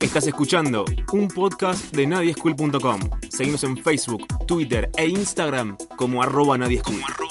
[0.00, 3.00] Estás escuchando un podcast de nadieschool.com.
[3.28, 7.27] Seguimos en Facebook, Twitter e Instagram como arroba nadieschool.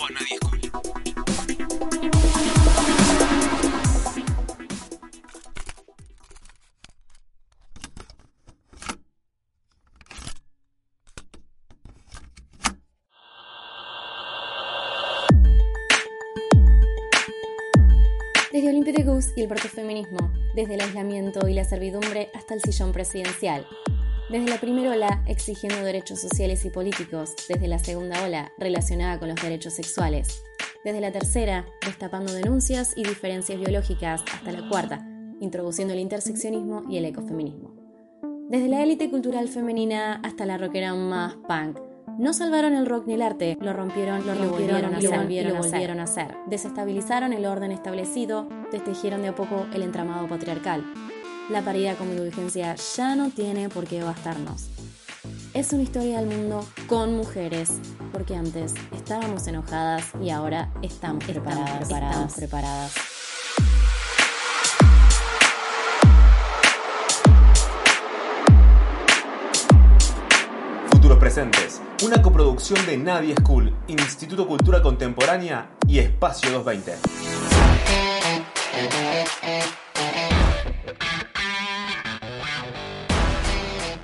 [19.36, 23.68] Y el protofeminismo, desde el aislamiento y la servidumbre hasta el sillón presidencial.
[24.30, 29.30] Desde la primera ola exigiendo derechos sociales y políticos, desde la segunda ola relacionada con
[29.30, 30.44] los derechos sexuales,
[30.84, 35.06] desde la tercera destapando denuncias y diferencias biológicas hasta la cuarta
[35.40, 37.74] introduciendo el interseccionismo y el ecofeminismo.
[38.50, 41.80] Desde la élite cultural femenina hasta la rockera más punk,
[42.18, 45.44] no salvaron el rock ni el arte, lo rompieron, lo, lo volvieron, a, hacer, y
[45.44, 46.36] lo volvieron a hacer.
[46.48, 50.84] Desestabilizaron el orden establecido, destejieron de a poco el entramado patriarcal.
[51.50, 54.70] La paridad como indulgencia ya no tiene por qué bastarnos.
[55.54, 57.80] Es una historia del mundo con mujeres,
[58.12, 62.94] porque antes estábamos enojadas y ahora estamos preparadas, preparadas, preparadas.
[71.20, 76.94] Presentes, una coproducción de Nadie School, Instituto Cultura Contemporánea y Espacio 220.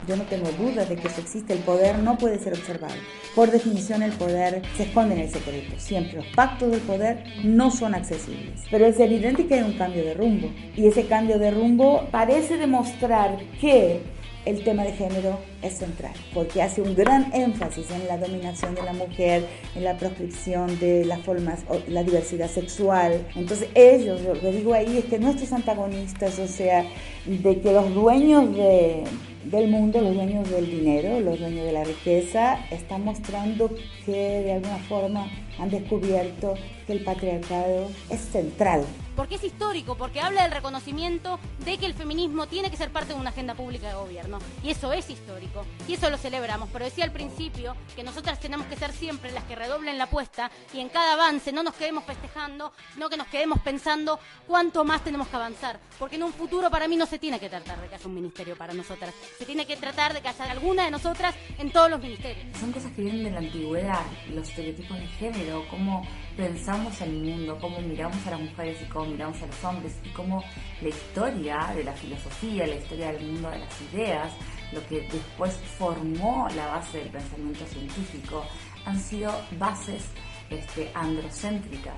[0.08, 2.96] Yo no tengo duda de que si existe el poder no puede ser observado.
[3.36, 5.76] Por definición el poder se esconde en el secreto.
[5.78, 8.62] Siempre los pactos del poder no son accesibles.
[8.72, 10.50] Pero es evidente que hay un cambio de rumbo.
[10.76, 14.02] Y ese cambio de rumbo parece demostrar que
[14.46, 18.84] el tema de género es central, porque hace un gran énfasis en la dominación de
[18.84, 23.26] la mujer, en la proscripción de las formas, la diversidad sexual.
[23.36, 26.86] Entonces ellos, lo que digo ahí es que nuestros antagonistas, o sea,
[27.26, 29.04] de que los dueños de,
[29.46, 33.70] del mundo, los dueños del dinero, los dueños de la riqueza, están mostrando
[34.06, 36.56] que de alguna forma han descubierto
[36.86, 38.84] que el patriarcado es central
[39.16, 43.14] porque es histórico, porque habla del reconocimiento de que el feminismo tiene que ser parte
[43.14, 44.40] de una agenda pública de gobierno.
[44.64, 46.70] Y eso es histórico, y eso lo celebramos.
[46.72, 50.52] Pero decía al principio que nosotras tenemos que ser siempre las que redoblen la apuesta
[50.74, 55.04] y en cada avance no nos quedemos festejando, sino que nos quedemos pensando cuánto más
[55.04, 55.80] tenemos que avanzar.
[56.00, 58.16] Porque en un futuro para mí no se tiene que tratar de que haya un
[58.16, 61.90] ministerio para nosotras, se tiene que tratar de que haya alguna de nosotras en todos
[61.90, 62.58] los ministerios.
[62.58, 64.02] Son cosas que vienen de la antigüedad,
[64.34, 66.06] los estereotipos de género, cómo
[66.36, 69.94] pensamos en el mundo, cómo miramos a las mujeres y cómo miramos a los hombres
[70.04, 70.44] y cómo
[70.82, 74.34] la historia de la filosofía, la historia del mundo de las ideas,
[74.72, 78.46] lo que después formó la base del pensamiento científico,
[78.86, 80.04] han sido bases
[80.50, 81.96] este, androcéntricas.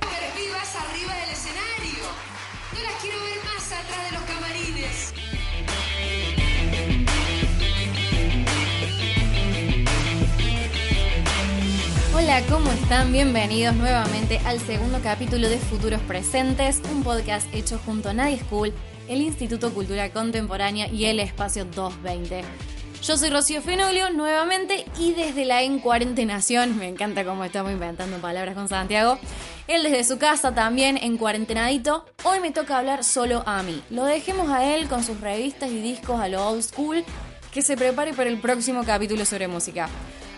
[2.73, 5.13] No las quiero ver más atrás de los camarines.
[12.17, 13.11] Hola, ¿cómo están?
[13.11, 18.73] Bienvenidos nuevamente al segundo capítulo de Futuros Presentes, un podcast hecho junto a Nadie School,
[19.09, 22.41] el Instituto Cultura Contemporánea y el Espacio 220.
[23.03, 28.17] Yo soy Rocío Fenoglio nuevamente y desde la En Cuarentenación, me encanta cómo estamos inventando
[28.19, 29.19] palabras con Santiago,
[29.67, 33.83] él desde su casa también en cuarentenadito, hoy me toca hablar solo a mí.
[33.89, 37.03] Lo dejemos a él con sus revistas y discos a lo old school,
[37.51, 39.89] que se prepare para el próximo capítulo sobre música.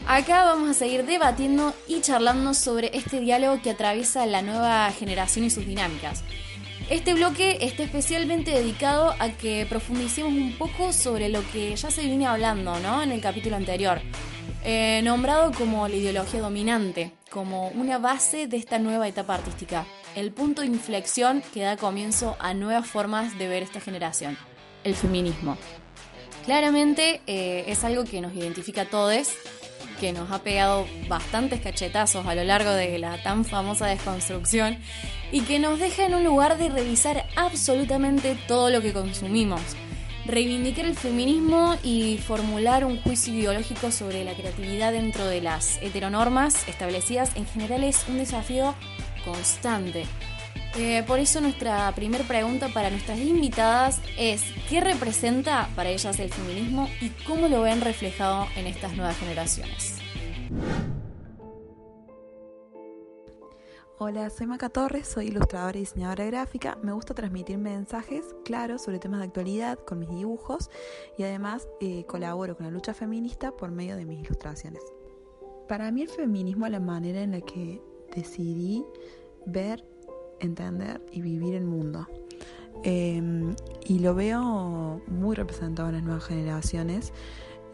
[0.10, 5.44] Acá vamos a seguir debatiendo y charlando sobre este diálogo que atraviesa la nueva generación
[5.44, 6.24] y sus dinámicas.
[6.90, 12.04] Este bloque está especialmente dedicado a que profundicemos un poco sobre lo que ya se
[12.04, 13.04] viene hablando ¿no?
[13.04, 14.00] en el capítulo anterior,
[14.64, 19.86] eh, nombrado como la ideología dominante, como una base de esta nueva etapa artística,
[20.16, 24.38] el punto de inflexión que da comienzo a nuevas formas de ver esta generación,
[24.86, 25.58] el feminismo.
[26.46, 29.34] Claramente eh, es algo que nos identifica a todos
[30.00, 34.78] que nos ha pegado bastantes cachetazos a lo largo de la tan famosa desconstrucción
[35.32, 39.62] y que nos deja en un lugar de revisar absolutamente todo lo que consumimos.
[40.26, 46.68] Reivindicar el feminismo y formular un juicio ideológico sobre la creatividad dentro de las heteronormas
[46.68, 48.76] establecidas en general es un desafío
[49.24, 50.06] constante.
[50.80, 56.32] Eh, por eso nuestra primera pregunta para nuestras invitadas es ¿qué representa para ellas el
[56.32, 59.96] feminismo y cómo lo ven reflejado en estas nuevas generaciones?
[63.98, 66.78] Hola, soy Maca Torres, soy ilustradora y diseñadora gráfica.
[66.84, 70.70] Me gusta transmitir mensajes claros sobre temas de actualidad con mis dibujos
[71.18, 74.84] y además eh, colaboro con la lucha feminista por medio de mis ilustraciones.
[75.68, 77.82] Para mí el feminismo es la manera en la que
[78.16, 78.86] decidí
[79.48, 79.84] ver
[80.40, 82.08] entender y vivir el mundo.
[82.84, 83.56] Em,
[83.86, 87.14] y lo veo muy representado en las nuevas generaciones.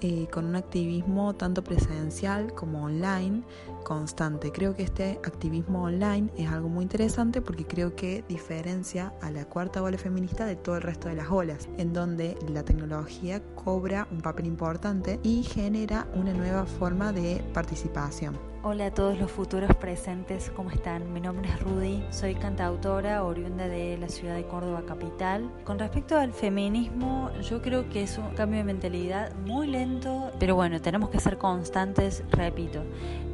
[0.05, 3.41] Eh, con un activismo tanto presencial como online
[3.85, 4.51] constante.
[4.51, 9.45] Creo que este activismo online es algo muy interesante porque creo que diferencia a la
[9.45, 14.05] cuarta ola feminista de todo el resto de las olas, en donde la tecnología cobra
[14.11, 18.52] un papel importante y genera una nueva forma de participación.
[18.65, 21.11] Hola a todos los futuros presentes, ¿cómo están?
[21.11, 25.51] Mi nombre es Rudy, soy cantautora oriunda de la ciudad de Córdoba capital.
[25.65, 30.55] Con respecto al feminismo, yo creo que es un cambio de mentalidad muy lento, pero
[30.55, 32.85] bueno, tenemos que ser constantes, repito.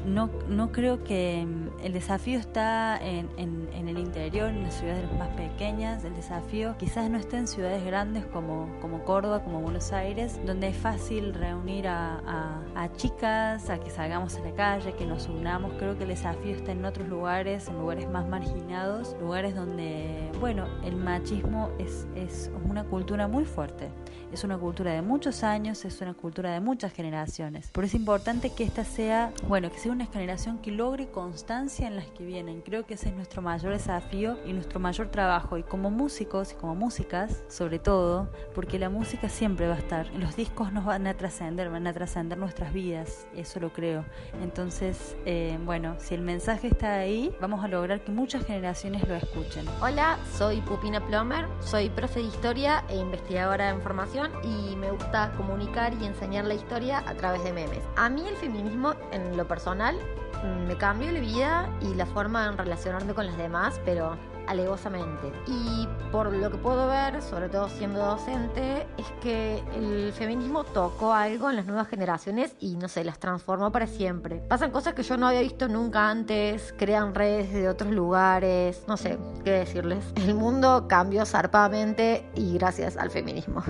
[0.06, 3.30] No, no creo que mm, el desafío está en,
[3.74, 6.04] el interior, en las ciudades más pequeñas.
[6.04, 10.70] El desafío quizás no esté en ciudades grandes como, como Córdoba, como Buenos Aires, donde
[10.70, 15.28] es fácil reunir a, a, a chicas, a que salgamos a la calle, que nos
[15.28, 15.74] unamos.
[15.78, 20.66] Creo que el desafío está en otros lugares, en lugares más marginados, lugares donde, bueno,
[20.84, 23.90] el machismo es, es una cultura muy fuerte.
[24.32, 27.72] Es una cultura de muchos años, es una cultura de muchas generaciones.
[27.72, 31.88] Por eso es importante que esta sea, bueno, que sea una generación que logre constancia
[31.88, 32.62] en las que vienen.
[32.62, 35.58] Creo que ese es nuestro mayor desafío y nuestro mayor trabajo.
[35.58, 40.08] Y como músicos y como músicas, sobre todo, porque la música siempre va a estar.
[40.14, 43.26] Los discos nos van a trascender, van a trascender nuestras vidas.
[43.36, 44.06] Eso lo creo.
[44.44, 49.16] Entonces, eh, bueno, si el mensaje está ahí, vamos a lograr que muchas generaciones lo
[49.16, 49.66] escuchen.
[49.82, 53.72] Hola, soy Pupina Plomer, soy profe de historia e investigadora de
[54.44, 57.84] y me gusta comunicar y enseñar la historia a través de memes.
[57.96, 59.98] A mí el feminismo en lo personal
[60.68, 64.18] me cambió la vida y la forma de relacionarme con las demás, pero
[64.50, 65.32] alevosamente.
[65.48, 71.14] Y por lo que puedo ver, sobre todo siendo docente, es que el feminismo tocó
[71.14, 74.38] algo en las nuevas generaciones y no sé, las transformó para siempre.
[74.50, 78.98] Pasan cosas que yo no había visto nunca antes, crean redes de otros lugares, no
[78.98, 80.04] sé qué decirles.
[80.16, 83.64] El mundo cambió zarpadamente y gracias al feminismo.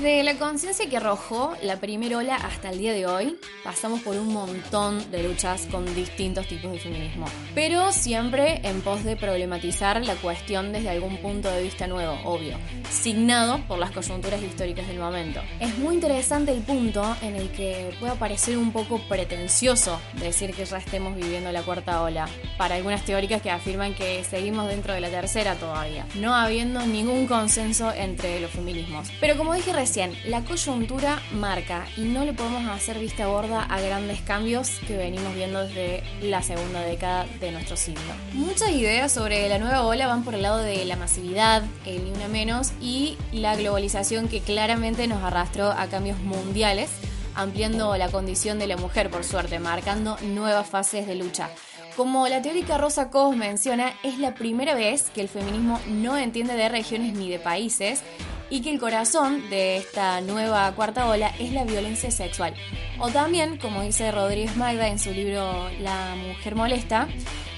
[0.00, 4.16] Desde la conciencia que arrojó la primera ola hasta el día de hoy, pasamos por
[4.16, 10.06] un montón de luchas con distintos tipos de feminismo, pero siempre en pos de problematizar
[10.06, 12.56] la cuestión desde algún punto de vista nuevo, obvio,
[12.88, 15.40] signado por las coyunturas históricas del momento.
[15.58, 20.64] Es muy interesante el punto en el que puede parecer un poco pretencioso decir que
[20.64, 25.00] ya estemos viviendo la cuarta ola, para algunas teóricas que afirman que seguimos dentro de
[25.00, 29.08] la tercera todavía, no habiendo ningún consenso entre los feminismos.
[29.20, 29.87] Pero como dije recién,
[30.26, 35.34] la coyuntura marca y no le podemos hacer vista gorda a grandes cambios que venimos
[35.34, 38.02] viendo desde la segunda década de nuestro siglo.
[38.34, 42.10] Muchas ideas sobre la nueva ola van por el lado de la masividad, el ni
[42.10, 46.90] una menos y la globalización que claramente nos arrastró a cambios mundiales,
[47.34, 51.48] ampliando la condición de la mujer por suerte, marcando nuevas fases de lucha.
[51.96, 56.54] Como la teórica Rosa Cos menciona, es la primera vez que el feminismo no entiende
[56.54, 58.02] de regiones ni de países
[58.50, 62.54] y que el corazón de esta nueva cuarta ola es la violencia sexual.
[62.98, 67.08] O también, como dice Rodríguez Magda en su libro La mujer molesta,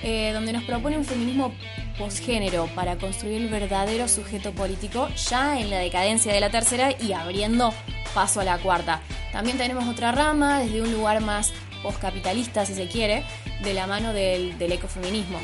[0.02, 1.52] eh, donde nos propone un feminismo
[1.98, 7.12] posgénero para construir el verdadero sujeto político ya en la decadencia de la tercera y
[7.12, 7.72] abriendo
[8.14, 9.02] paso a la cuarta.
[9.32, 13.22] También tenemos otra rama desde un lugar más poscapitalista, si se quiere,
[13.62, 15.38] de la mano del ecofeminismo.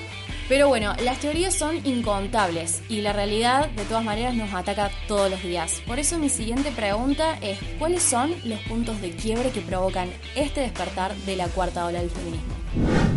[0.48, 5.28] Pero bueno, las teorías son incontables y la realidad de todas maneras nos ataca todos
[5.28, 5.82] los días.
[5.86, 10.60] Por eso mi siguiente pregunta es, ¿cuáles son los puntos de quiebre que provocan este
[10.60, 13.15] despertar de la cuarta ola del feminismo?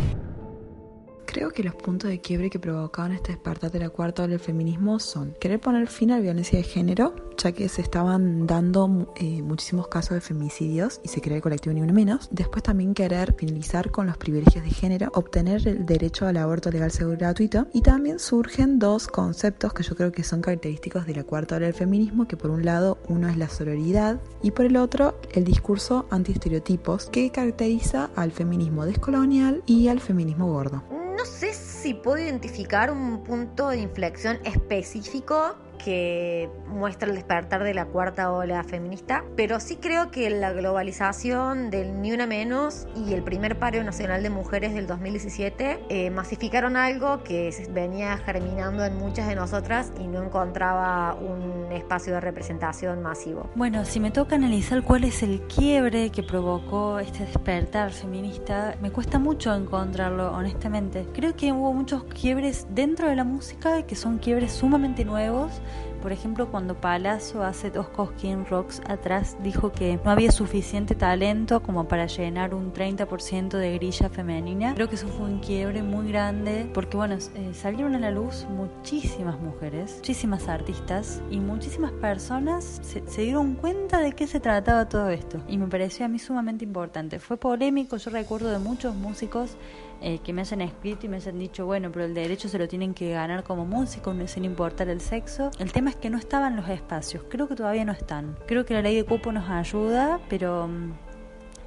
[1.31, 4.39] Creo que los puntos de quiebre que provocaban este despertar de la cuarta ola del
[4.39, 9.13] feminismo son querer poner fin a la violencia de género, ya que se estaban dando
[9.15, 12.29] eh, muchísimos casos de femicidios y se crea el colectivo Ni Uno Menos.
[12.31, 16.89] Después también querer finalizar con los privilegios de género, obtener el derecho al aborto legal,
[16.89, 17.67] seguro y gratuito.
[17.73, 21.67] Y también surgen dos conceptos que yo creo que son característicos de la cuarta ola
[21.67, 25.43] del feminismo, que por un lado uno es la sororidad y por el otro el
[25.43, 32.17] discurso anti-estereotipos que caracteriza al feminismo descolonial y al feminismo gordo no sé si puedo
[32.17, 39.23] identificar un punto de inflexión específico que muestra el despertar de la cuarta ola feminista,
[39.35, 44.21] pero sí creo que la globalización del Ni Una Menos y el primer paro nacional
[44.21, 50.07] de mujeres del 2017 eh, masificaron algo que venía germinando en muchas de nosotras y
[50.07, 53.49] no encontraba un espacio de representación masivo.
[53.55, 58.91] Bueno, si me toca analizar cuál es el quiebre que provocó este despertar feminista, me
[58.91, 61.07] cuesta mucho encontrarlo, honestamente.
[61.13, 65.61] Creo que hubo muchos quiebres dentro de la música que son quiebres sumamente nuevos
[66.01, 71.61] Por ejemplo, cuando Palazzo hace dos Cosquín Rocks atrás dijo que no había suficiente talento
[71.61, 76.07] como para llenar un 30% de grilla femenina, creo que eso fue un quiebre muy
[76.07, 82.79] grande porque, bueno, eh, salieron a la luz muchísimas mujeres, muchísimas artistas y muchísimas personas
[82.81, 85.41] se, se dieron cuenta de qué se trataba todo esto.
[85.47, 87.19] Y me pareció a mí sumamente importante.
[87.19, 89.57] Fue polémico, yo recuerdo de muchos músicos
[90.01, 92.67] eh, que me hayan escrito y me hayan dicho, bueno, pero el derecho se lo
[92.67, 95.51] tienen que ganar como músico, sin importar el sexo.
[95.59, 98.37] El tema es que no estaban los espacios, creo que todavía no están.
[98.47, 100.93] Creo que la ley de cupo nos ayuda, pero mm,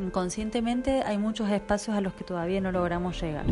[0.01, 3.45] inconscientemente hay muchos espacios a los que todavía no logramos llegar.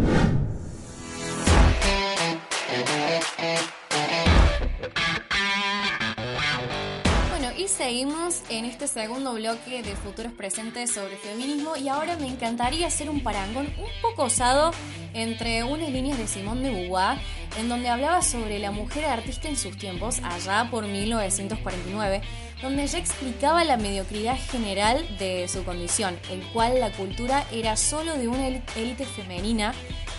[7.71, 13.09] Seguimos en este segundo bloque de Futuros Presentes sobre feminismo y ahora me encantaría hacer
[13.09, 14.73] un parangón un poco osado
[15.15, 17.19] entre unas líneas de Simón de Beauvoir
[17.59, 22.23] en donde hablaba sobre la mujer artista en sus tiempos, allá por 1949,
[22.61, 28.19] donde ya explicaba la mediocridad general de su condición, el cual la cultura era solo
[28.19, 29.75] de una élite femenina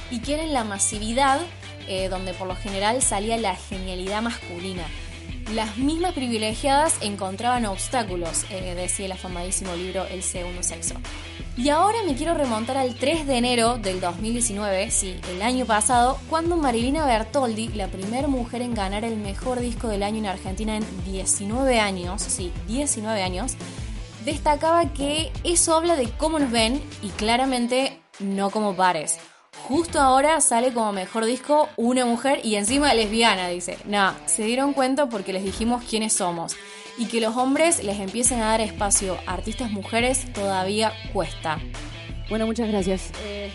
[0.09, 1.39] y que era en la masividad
[1.87, 4.85] eh, donde por lo general salía la genialidad masculina.
[5.53, 10.95] Las mismas privilegiadas encontraban obstáculos, eh, decía el afamadísimo libro El Segundo Sexo.
[11.57, 16.17] Y ahora me quiero remontar al 3 de enero del 2019, sí, el año pasado,
[16.29, 20.77] cuando Marilina Bertoldi, la primera mujer en ganar el mejor disco del año en Argentina
[20.77, 23.55] en 19 años, sí, 19 años,
[24.23, 29.17] destacaba que eso habla de cómo nos ven y claramente no como pares.
[29.67, 33.77] Justo ahora sale como mejor disco una mujer y encima lesbiana, dice.
[33.85, 36.55] No, se dieron cuenta porque les dijimos quiénes somos.
[36.97, 41.59] Y que los hombres les empiecen a dar espacio a artistas mujeres todavía cuesta.
[42.29, 43.11] Bueno, muchas gracias.
[43.23, 43.49] Eh,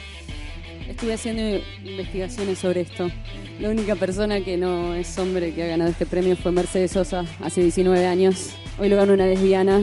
[0.88, 3.10] estuve haciendo investigaciones sobre esto.
[3.58, 7.24] La única persona que no es hombre que ha ganado este premio fue Mercedes Sosa
[7.42, 8.50] hace 19 años.
[8.78, 9.80] Hoy lo ganó una lesbiana.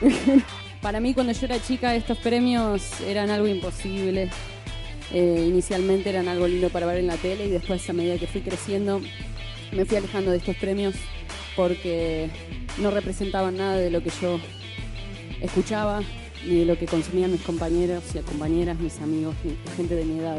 [0.80, 4.30] Para mí cuando yo era chica estos premios eran algo imposible.
[5.12, 8.26] Eh, inicialmente eran algo lindo para ver en la tele y después a medida que
[8.26, 9.00] fui creciendo
[9.72, 10.94] me fui alejando de estos premios
[11.56, 12.30] porque
[12.78, 14.40] no representaban nada de lo que yo
[15.40, 16.02] escuchaba
[16.46, 19.34] ni de lo que consumían mis compañeros y compañeras, mis amigos,
[19.76, 20.38] gente de mi edad.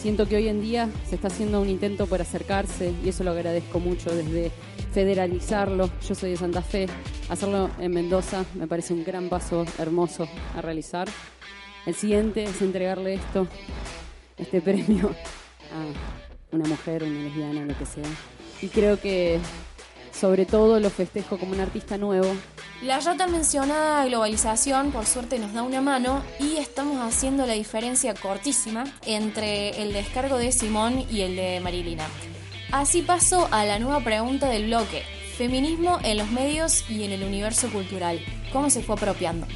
[0.00, 3.32] Siento que hoy en día se está haciendo un intento por acercarse y eso lo
[3.32, 4.52] agradezco mucho desde
[4.92, 5.90] federalizarlo.
[6.06, 6.86] Yo soy de Santa Fe,
[7.28, 11.08] hacerlo en Mendoza me parece un gran paso hermoso a realizar.
[11.88, 13.46] El siguiente es entregarle esto,
[14.36, 15.08] este premio,
[15.72, 18.04] a una mujer, una lesbiana, lo que sea.
[18.60, 19.40] Y creo que
[20.12, 22.30] sobre todo lo festejo como un artista nuevo.
[22.82, 27.54] La ya tan mencionada globalización, por suerte, nos da una mano y estamos haciendo la
[27.54, 32.04] diferencia cortísima entre el descargo de Simón y el de Marilina.
[32.70, 35.04] Así paso a la nueva pregunta del bloque.
[35.38, 38.20] Feminismo en los medios y en el universo cultural.
[38.52, 39.46] ¿Cómo se fue apropiando?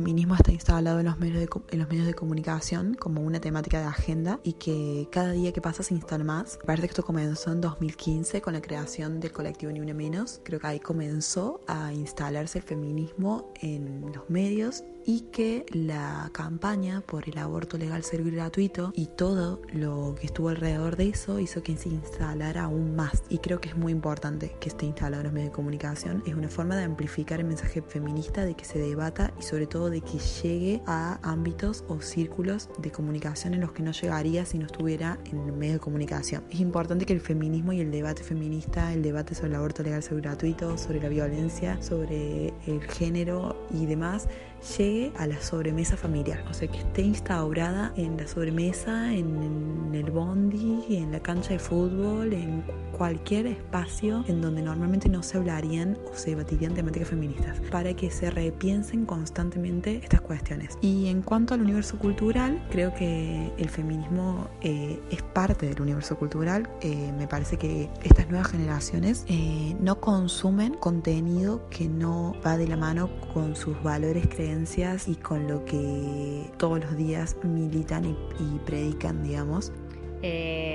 [0.00, 3.80] Feminismo está instalado en los, medios de, en los medios de comunicación como una temática
[3.80, 6.58] de agenda y que cada día que pasa se instala más.
[6.64, 10.40] Parece que esto comenzó en 2015 con la creación del colectivo Ni Una Menos.
[10.42, 17.00] Creo que ahí comenzó a instalarse el feminismo en los medios y que la campaña
[17.00, 21.40] por el aborto legal, seguro y gratuito y todo lo que estuvo alrededor de eso
[21.40, 23.24] hizo que se instalara aún más.
[23.28, 26.22] Y creo que es muy importante que esté instalado en los medios de comunicación.
[26.26, 29.90] Es una forma de amplificar el mensaje feminista, de que se debata y sobre todo
[29.90, 34.58] de que llegue a ámbitos o círculos de comunicación en los que no llegaría si
[34.58, 36.44] no estuviera en el medio de comunicación.
[36.52, 40.04] Es importante que el feminismo y el debate feminista, el debate sobre el aborto legal,
[40.04, 44.28] seguro gratuito, sobre la violencia, sobre el género y demás,
[44.76, 50.10] llegue a la sobremesa familiar, o sea, que esté instaurada en la sobremesa, en, el
[50.10, 52.62] bondi, en la cancha de fútbol, en
[52.96, 58.10] cualquier espacio en donde normalmente no se hablarían o se debatirían temáticas feministas, para que
[58.10, 60.78] se repiensen constantemente estas cuestiones.
[60.80, 66.16] Y en cuanto al universo cultural, creo que el feminismo eh, es parte del universo
[66.18, 66.68] cultural.
[66.82, 72.68] Eh, me parece que estas nuevas generaciones eh, no consumen contenido que no va de
[72.68, 78.16] la mano con sus valores creencias y con lo que todos los días militan y,
[78.40, 79.72] y predican, digamos.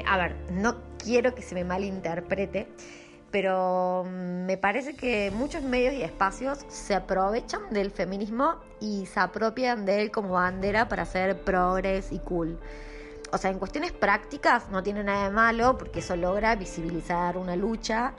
[0.08, 2.68] a ver, no quiero que se me malinterprete,
[3.32, 9.20] pero mm, me parece que muchos medios y espacios se aprovechan del feminismo y se
[9.20, 12.58] apropian de él como bandera para hacer progres y cool.
[13.34, 17.58] O sea, en cuestiones prácticas no tiene nada de malo porque eso logra visibilizar una
[17.58, 18.14] lucha,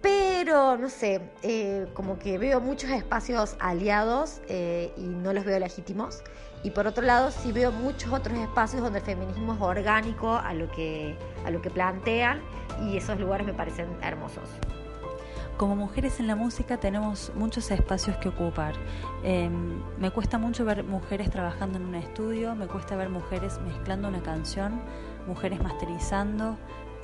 [0.00, 5.58] pero no sé, eh, como que veo muchos espacios aliados eh, y no los veo
[5.58, 6.22] legítimos.
[6.62, 10.52] Y por otro lado, sí veo muchos otros espacios donde el feminismo es orgánico a
[10.52, 12.42] lo que, a lo que plantean
[12.82, 14.48] y esos lugares me parecen hermosos.
[15.56, 18.72] Como mujeres en la música tenemos muchos espacios que ocupar.
[19.22, 24.08] Em, me cuesta mucho ver mujeres trabajando en un estudio, me cuesta ver mujeres mezclando
[24.08, 24.80] una canción,
[25.26, 26.56] mujeres masterizando,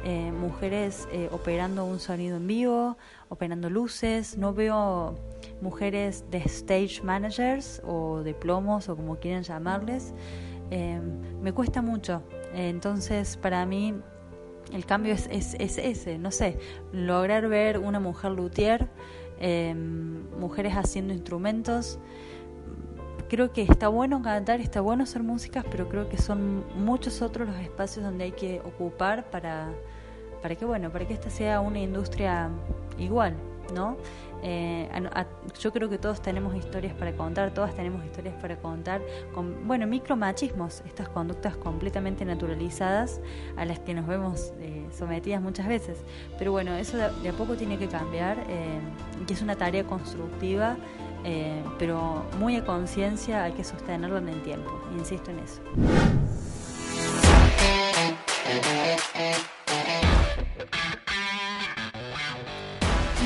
[0.09, 2.97] eh, mujeres eh, operando un sonido en vivo,
[3.29, 4.39] operando luces.
[4.39, 5.17] No veo
[5.61, 10.15] mujeres de stage managers o de plomos o como quieran llamarles.
[10.71, 11.01] Eh,
[11.43, 12.23] me cuesta mucho.
[12.55, 13.95] Entonces, para mí,
[14.73, 16.57] el cambio es, es, ese, no sé,
[16.93, 18.89] lograr ver una mujer luthier,
[20.39, 21.99] mujeres haciendo instrumentos.
[23.29, 27.49] Creo que está bueno cantar, está bueno hacer músicas, pero creo que son muchos otros
[27.49, 29.73] los espacios donde hay que ocupar para,
[30.47, 32.51] para que bueno, para que esta sea una industria
[32.99, 33.35] igual,
[33.75, 33.97] ¿no?
[34.45, 34.89] Eh,
[35.59, 39.03] yo creo que todos tenemos historias para contar, todas tenemos historias para contar
[39.35, 43.21] con, bueno, micromachismos, estas conductas completamente naturalizadas
[43.57, 45.99] a las que nos vemos eh, sometidas muchas veces.
[46.39, 48.79] Pero bueno, eso de, a poco tiene que cambiar, eh,
[49.27, 50.77] que es una tarea constructiva,
[51.77, 55.61] pero muy a conciencia hay que sostenerlo en el tiempo, insisto en eso.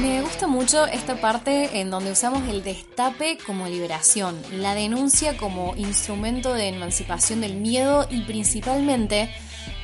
[0.00, 5.76] Me gusta mucho esta parte en donde usamos el destape como liberación, la denuncia como
[5.76, 9.30] instrumento de emancipación del miedo y principalmente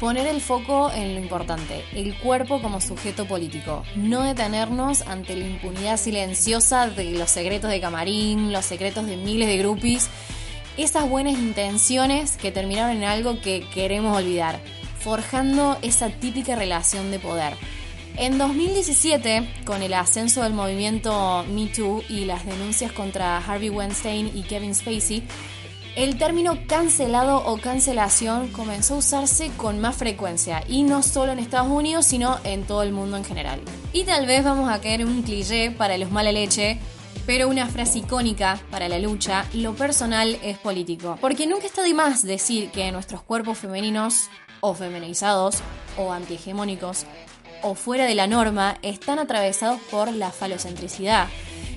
[0.00, 5.46] poner el foco en lo importante, el cuerpo como sujeto político, no detenernos ante la
[5.46, 10.08] impunidad silenciosa de los secretos de camarín, los secretos de miles de grupis,
[10.78, 14.60] esas buenas intenciones que terminaron en algo que queremos olvidar,
[14.98, 17.52] forjando esa típica relación de poder.
[18.18, 24.32] En 2017, con el ascenso del movimiento Me Too y las denuncias contra Harvey Weinstein
[24.34, 25.22] y Kevin Spacey,
[25.96, 31.38] el término cancelado o cancelación comenzó a usarse con más frecuencia, y no solo en
[31.38, 33.60] Estados Unidos, sino en todo el mundo en general.
[33.92, 36.78] Y tal vez vamos a caer en un cliché para los mala leche,
[37.26, 41.18] pero una frase icónica para la lucha, lo personal es político.
[41.20, 45.56] Porque nunca está de más decir que nuestros cuerpos femeninos, o feminizados,
[45.98, 47.04] o antihegemónicos,
[47.66, 51.26] o fuera de la norma están atravesados por la falocentricidad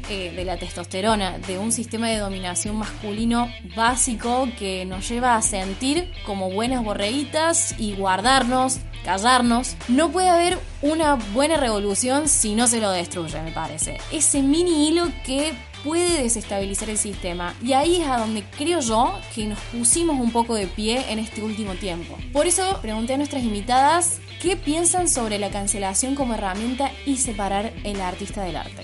[0.10, 5.42] eh, de la testosterona, de un sistema de dominación masculino básico que nos lleva a
[5.42, 9.76] sentir como buenas borreguitas y guardarnos, callarnos.
[9.88, 13.98] No puede haber una buena revolución si no se lo destruye, me parece.
[14.12, 17.56] Ese mini hilo que puede desestabilizar el sistema.
[17.64, 21.20] Y ahí es a donde creo yo que nos pusimos un poco de pie en
[21.20, 22.18] este último tiempo.
[22.34, 27.74] Por eso pregunté a nuestras invitadas qué piensan sobre la cancelación como herramienta y separar
[27.84, 28.84] el artista del arte.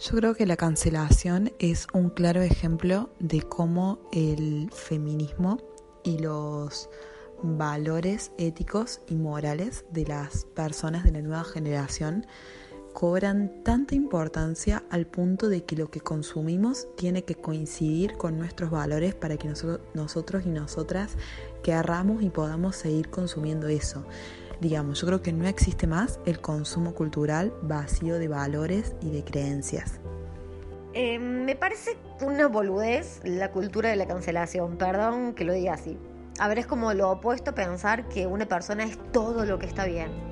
[0.00, 5.58] Yo creo que la cancelación es un claro ejemplo de cómo el feminismo
[6.02, 6.88] y los
[7.42, 12.26] valores éticos y morales de las personas de la nueva generación
[12.92, 18.70] cobran tanta importancia al punto de que lo que consumimos tiene que coincidir con nuestros
[18.70, 21.16] valores para que nosotros, y nosotras
[21.62, 24.04] querramos y podamos seguir consumiendo eso.
[24.60, 29.24] Digamos, yo creo que no existe más el consumo cultural vacío de valores y de
[29.24, 30.00] creencias.
[30.92, 35.96] Eh, me parece una boludez la cultura de la cancelación, perdón que lo diga así.
[36.38, 39.66] A ver, es como lo opuesto a pensar que una persona es todo lo que
[39.66, 40.29] está bien.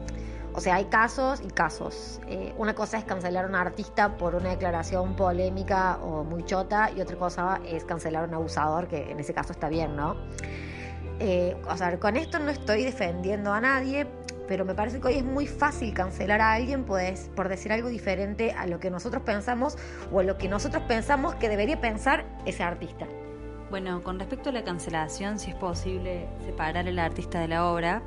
[0.58, 2.20] O sea, hay casos y casos.
[2.26, 6.90] Eh, una cosa es cancelar a un artista por una declaración polémica o muy chota
[6.90, 10.16] y otra cosa es cancelar a un abusador, que en ese caso está bien, ¿no?
[11.20, 14.08] Eh, o sea, con esto no estoy defendiendo a nadie,
[14.48, 17.88] pero me parece que hoy es muy fácil cancelar a alguien pues, por decir algo
[17.88, 19.78] diferente a lo que nosotros pensamos
[20.10, 23.06] o a lo que nosotros pensamos que debería pensar ese artista.
[23.70, 28.02] Bueno, con respecto a la cancelación, si es posible separar el artista de la obra,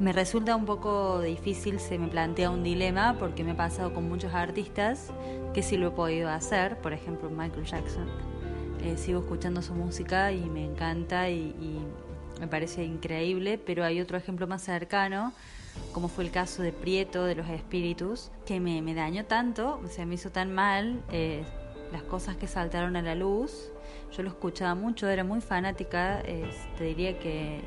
[0.00, 4.08] me resulta un poco difícil, se me plantea un dilema porque me ha pasado con
[4.08, 5.10] muchos artistas
[5.52, 8.08] que sí lo he podido hacer, por ejemplo Michael Jackson.
[8.82, 11.54] Eh, sigo escuchando su música y me encanta y,
[12.40, 15.32] me parece increíble, pero hay otro ejemplo más cercano,
[15.92, 20.04] como fue el caso de Prieto de los Espíritus, que me, dañó tanto, o sea,
[20.04, 21.44] me hizo tan mal eh,
[21.92, 23.70] las cosas que saltaron a la luz.
[24.14, 26.22] Yo lo escuchaba mucho, era muy fanática,
[26.76, 27.62] te diría que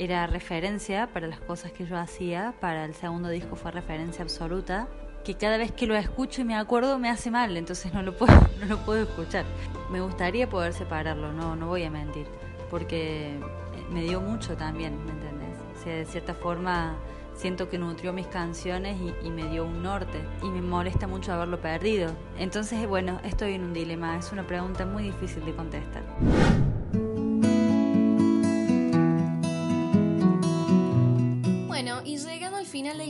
[0.00, 4.88] era referencia para las cosas que yo hacía, para el segundo disco fue referencia absoluta,
[5.24, 8.16] que cada vez que lo escucho y me acuerdo me hace mal, entonces no lo
[8.16, 9.44] puedo, no lo puedo escuchar.
[9.90, 12.26] Me gustaría poder separarlo, no, no voy a mentir,
[12.70, 13.38] porque
[13.92, 15.58] me dio mucho también, ¿me entendés?
[15.78, 16.96] O sea, de cierta forma
[17.34, 20.18] siento que nutrió mis canciones y, y me dio un norte.
[20.42, 22.10] Y me molesta mucho haberlo perdido.
[22.38, 24.18] Entonces, bueno, estoy en un dilema.
[24.18, 26.02] Es una pregunta muy difícil de contestar.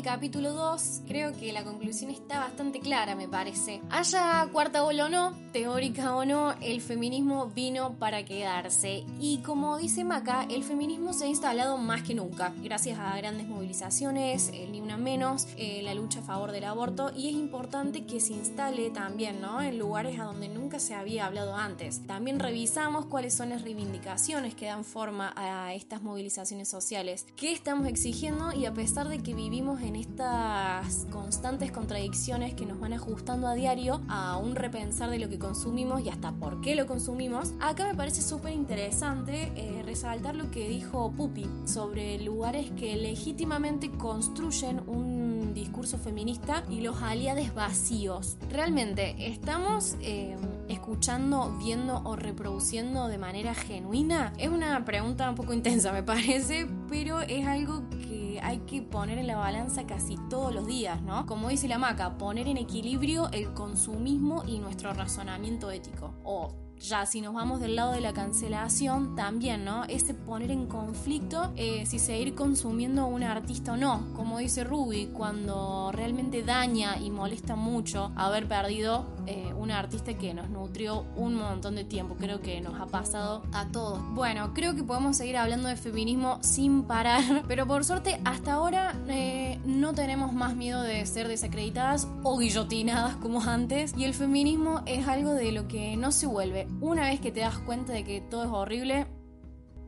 [0.03, 3.81] Capítulo 2, creo que la conclusión está bastante clara, me parece.
[3.91, 9.05] Haya cuarta ola o no, teórica o no, el feminismo vino para quedarse.
[9.19, 13.49] Y como dice Maca, el feminismo se ha instalado más que nunca, gracias a grandes
[13.49, 18.07] movilizaciones, el Ni Una Menos, eh, la lucha a favor del aborto, y es importante
[18.07, 19.61] que se instale también, ¿no?
[19.61, 22.07] En lugares a donde nunca se había hablado antes.
[22.07, 27.27] También revisamos cuáles son las reivindicaciones que dan forma a estas movilizaciones sociales.
[27.37, 28.53] ¿Qué estamos exigiendo?
[28.53, 33.55] Y a pesar de que vivimos en estas constantes contradicciones que nos van ajustando a
[33.55, 37.87] diario a un repensar de lo que consumimos y hasta por qué lo consumimos, acá
[37.87, 44.81] me parece súper interesante eh, resaltar lo que dijo Pupi sobre lugares que legítimamente construyen
[44.89, 48.37] un discurso feminista y los aliados vacíos.
[48.51, 50.37] Realmente, ¿estamos eh,
[50.69, 54.33] escuchando, viendo o reproduciendo de manera genuina?
[54.39, 58.10] Es una pregunta un poco intensa, me parece, pero es algo que
[58.43, 61.27] hay que poner en la balanza casi todos los días, ¿no?
[61.27, 66.15] Como dice la maca, poner en equilibrio el consumismo y nuestro razonamiento ético.
[66.25, 69.85] O ya si nos vamos del lado de la cancelación, también, ¿no?
[69.85, 74.13] Ese poner en conflicto eh, si seguir consumiendo a un artista o no.
[74.15, 80.33] Como dice Ruby, cuando realmente daña y molesta mucho haber perdido eh, un artista que
[80.33, 82.17] nos nutrió un montón de tiempo.
[82.19, 84.01] Creo que nos ha pasado a todos.
[84.15, 88.97] Bueno, creo que podemos seguir hablando de feminismo sin parar, pero por suerte hasta ahora
[89.09, 93.93] eh, no tenemos más miedo de ser desacreditadas o guillotinadas como antes.
[93.97, 97.41] Y el feminismo es algo de lo que no se vuelve una vez que te
[97.41, 99.07] das cuenta de que todo es horrible,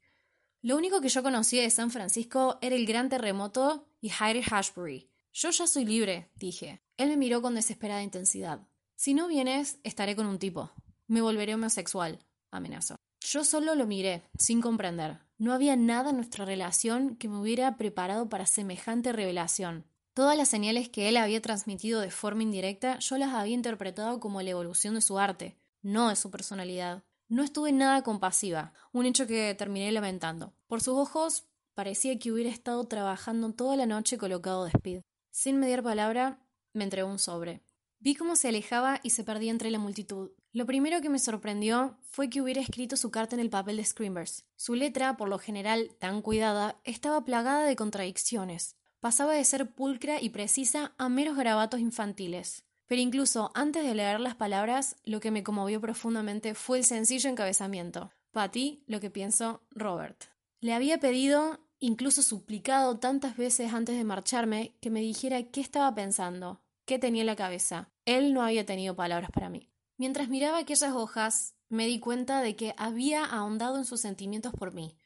[0.63, 5.11] Lo único que yo conocía de San Francisco era el gran terremoto y Hyde Ashbury.
[5.33, 6.83] Yo ya soy libre, dije.
[6.97, 8.67] Él me miró con desesperada intensidad.
[8.97, 10.71] Si no vienes, estaré con un tipo.
[11.07, 12.19] Me volveré homosexual,
[12.51, 12.97] amenazó.
[13.21, 15.19] Yo solo lo miré, sin comprender.
[15.39, 19.85] No había nada en nuestra relación que me hubiera preparado para semejante revelación.
[20.15, 24.43] Todas las señales que él había transmitido de forma indirecta yo las había interpretado como
[24.43, 27.05] la evolución de su arte, no de su personalidad.
[27.29, 30.55] No estuve nada compasiva, un hecho que terminé lamentando.
[30.67, 35.03] Por sus ojos parecía que hubiera estado trabajando toda la noche colocado de speed.
[35.31, 36.41] Sin mediar palabra,
[36.73, 37.63] me entregó un sobre.
[38.01, 40.31] Vi cómo se alejaba y se perdía entre la multitud.
[40.53, 43.85] Lo primero que me sorprendió fue que hubiera escrito su carta en el papel de
[43.85, 44.45] Screamers.
[44.57, 50.21] Su letra, por lo general tan cuidada, estaba plagada de contradicciones pasaba de ser pulcra
[50.21, 52.65] y precisa a meros garabatos infantiles.
[52.87, 57.29] Pero incluso antes de leer las palabras, lo que me conmovió profundamente fue el sencillo
[57.29, 58.11] encabezamiento.
[58.33, 60.25] Patty, lo que pienso, Robert.
[60.61, 65.95] Le había pedido, incluso suplicado tantas veces antes de marcharme, que me dijera qué estaba
[65.95, 67.91] pensando, qué tenía en la cabeza.
[68.07, 69.69] Él no había tenido palabras para mí.
[69.99, 74.73] Mientras miraba aquellas hojas, me di cuenta de que había ahondado en sus sentimientos por
[74.73, 74.97] mí,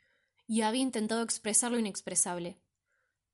[0.47, 2.57] y había intentado expresar lo inexpresable.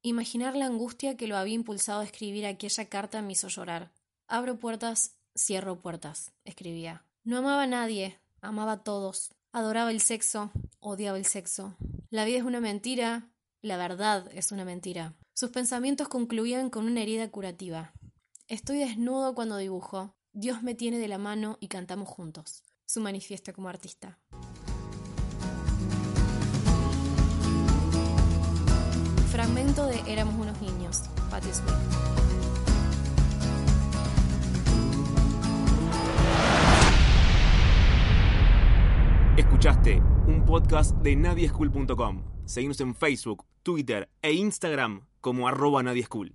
[0.01, 3.93] Imaginar la angustia que lo había impulsado a escribir aquella carta me hizo llorar.
[4.29, 7.05] Abro puertas, cierro puertas, escribía.
[7.25, 9.35] No amaba a nadie, amaba a todos.
[9.53, 11.77] Adoraba el sexo, odiaba el sexo.
[12.09, 13.29] La vida es una mentira,
[13.61, 15.15] la verdad es una mentira.
[15.35, 17.93] Sus pensamientos concluían con una herida curativa.
[18.49, 20.15] Estoy desnudo cuando dibujo.
[20.33, 22.65] Dios me tiene de la mano y cantamos juntos.
[22.87, 24.19] Su manifiesto como artista.
[29.31, 31.75] Fragmento de Éramos unos niños, Patti Smith.
[39.37, 42.25] Escuchaste un podcast de nadieschool.com.
[42.47, 46.35] Seguimos en Facebook, Twitter e Instagram como arroba nadieschool.